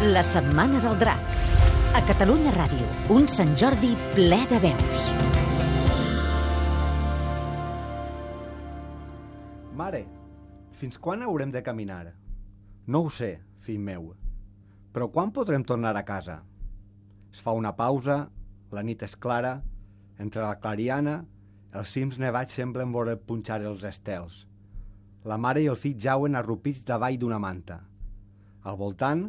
[0.00, 1.22] La Setmana del Drac.
[1.98, 5.00] A Catalunya Ràdio, un Sant Jordi ple de veus.
[9.74, 10.04] Mare,
[10.78, 12.12] fins quan haurem de caminar?
[12.86, 14.12] No ho sé, fill meu.
[14.94, 16.36] Però quan podrem tornar a casa?
[17.34, 18.20] Es fa una pausa,
[18.70, 19.56] la nit és clara,
[20.22, 21.24] entre la clariana,
[21.74, 24.46] els cims nevats semblen voler punxar els estels.
[25.26, 27.80] La mare i el fill jauen arrupits davall d'una manta.
[28.62, 29.26] Al voltant,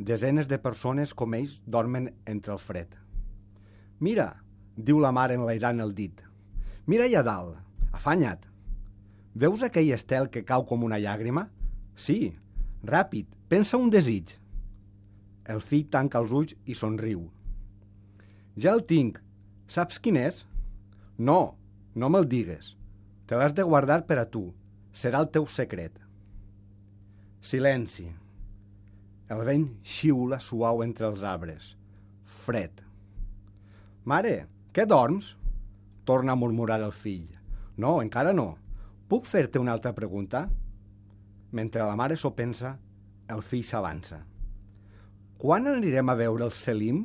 [0.00, 2.94] desenes de persones com ells dormen entre el fred.
[4.00, 4.30] Mira,
[4.76, 6.22] diu la mare enlairant el dit.
[6.88, 7.58] Mira allà dalt,
[7.92, 8.46] afanya't.
[9.36, 11.44] Veus aquell estel que cau com una llàgrima?
[11.94, 12.32] Sí,
[12.82, 14.32] ràpid, pensa un desig.
[15.44, 17.26] El fill tanca els ulls i somriu.
[18.56, 19.20] Ja el tinc.
[19.70, 20.46] Saps quin és?
[21.18, 21.56] No,
[21.94, 22.74] no me'l digues.
[23.28, 24.48] Te l'has de guardar per a tu.
[24.96, 26.00] Serà el teu secret.
[27.40, 28.08] Silenci.
[29.30, 31.74] El vent xiula suau entre els arbres.
[32.42, 32.80] Fred.
[34.10, 34.32] Mare,
[34.74, 35.36] què dorms?
[36.08, 37.28] Torna a murmurar el fill.
[37.78, 38.48] No, encara no.
[39.06, 40.48] Puc fer-te una altra pregunta?
[41.54, 42.74] Mentre la mare s'ho pensa,
[43.30, 44.18] el fill s'avança.
[45.38, 47.04] Quan anirem a veure el Selim?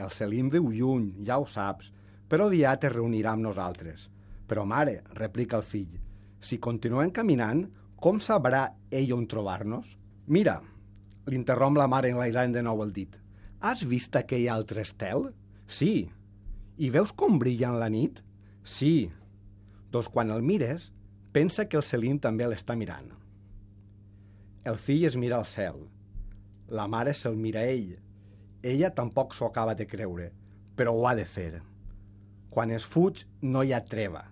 [0.00, 1.92] El Selim viu lluny, ja ho saps,
[2.24, 4.08] però aviat es reunirà amb nosaltres.
[4.48, 5.92] Però, mare, replica el fill,
[6.40, 7.66] si continuem caminant,
[8.00, 9.98] com sabrà ell on trobar-nos?
[10.32, 10.62] Mira,
[11.26, 13.16] l'interromp la mare enlairant de nou el dit.
[13.62, 15.28] Has vist aquell altre estel?
[15.66, 16.10] Sí.
[16.78, 18.18] I veus com brilla en la nit?
[18.64, 19.10] Sí.
[19.92, 20.90] Doncs quan el mires,
[21.32, 23.12] pensa que el Selim també l'està mirant.
[24.66, 25.78] El fill es mira al cel.
[26.70, 27.96] La mare se'l mira a ell.
[28.62, 30.30] Ella tampoc s'ho acaba de creure,
[30.76, 31.62] però ho ha de fer.
[32.50, 34.22] Quan es fuig no hi ha treva.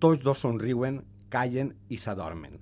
[0.00, 1.00] Tots dos somriuen,
[1.32, 2.58] callen i s'adormen.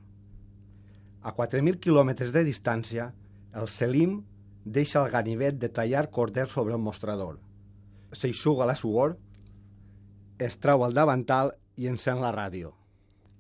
[1.22, 3.12] A 4.000 quilòmetres de distància,
[3.54, 4.20] el Selim
[4.64, 7.38] deixa el ganivet de tallar corder sobre el mostrador.
[8.12, 9.16] S'eixuga la suor,
[10.38, 12.72] es trau el davantal i encén la ràdio.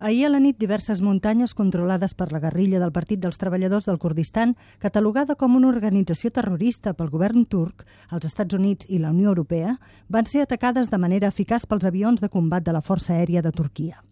[0.02, 4.00] Ahir a la nit, diverses muntanyes controlades per la guerrilla del Partit dels Treballadors del
[4.02, 9.30] Kurdistan, catalogada com una organització terrorista pel govern turc, els Estats Units i la Unió
[9.30, 9.76] Europea,
[10.08, 13.54] van ser atacades de manera eficaç pels avions de combat de la Força Aèria de
[13.54, 14.02] Turquia.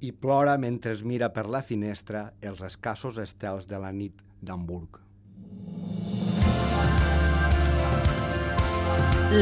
[0.00, 5.00] I plora mentre mira per la finestra els escassos estels de la nit d'Hamburg.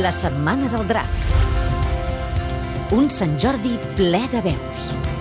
[0.02, 1.16] La Setmana del Drac.
[2.92, 5.11] Un Sant Jordi ple de veus.